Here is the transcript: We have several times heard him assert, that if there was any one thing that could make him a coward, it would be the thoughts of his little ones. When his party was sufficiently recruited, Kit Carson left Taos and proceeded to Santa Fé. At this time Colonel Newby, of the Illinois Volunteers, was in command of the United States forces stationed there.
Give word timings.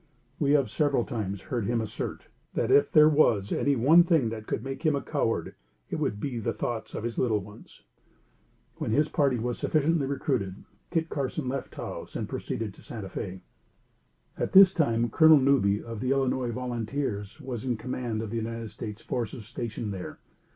We 0.39 0.53
have 0.53 0.71
several 0.71 1.03
times 1.05 1.43
heard 1.43 1.67
him 1.67 1.79
assert, 1.79 2.25
that 2.55 2.71
if 2.71 2.91
there 2.91 3.07
was 3.07 3.51
any 3.51 3.75
one 3.75 4.03
thing 4.03 4.29
that 4.29 4.47
could 4.47 4.63
make 4.63 4.81
him 4.81 4.95
a 4.95 5.01
coward, 5.03 5.53
it 5.91 5.97
would 5.97 6.19
be 6.19 6.39
the 6.39 6.53
thoughts 6.53 6.95
of 6.95 7.03
his 7.03 7.19
little 7.19 7.37
ones. 7.37 7.83
When 8.77 8.89
his 8.89 9.09
party 9.09 9.37
was 9.37 9.59
sufficiently 9.59 10.07
recruited, 10.07 10.63
Kit 10.89 11.09
Carson 11.09 11.47
left 11.47 11.73
Taos 11.73 12.15
and 12.15 12.27
proceeded 12.27 12.73
to 12.73 12.81
Santa 12.81 13.09
Fé. 13.09 13.41
At 14.39 14.53
this 14.53 14.73
time 14.73 15.11
Colonel 15.11 15.37
Newby, 15.37 15.83
of 15.83 15.99
the 15.99 16.09
Illinois 16.09 16.49
Volunteers, 16.49 17.39
was 17.39 17.63
in 17.63 17.77
command 17.77 18.23
of 18.23 18.31
the 18.31 18.37
United 18.37 18.71
States 18.71 19.03
forces 19.03 19.45
stationed 19.45 19.93
there. 19.93 20.17